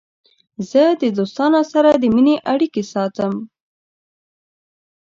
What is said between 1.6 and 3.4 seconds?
سره د مینې اړیکې ساتم.